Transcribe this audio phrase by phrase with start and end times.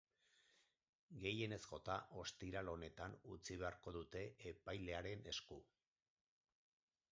[1.25, 5.63] Gehienez jota ostiral honetan utzi beharko dute epailearen esku.